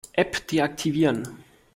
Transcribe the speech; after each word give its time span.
App 0.17 0.47
deaktivieren. 0.49 1.27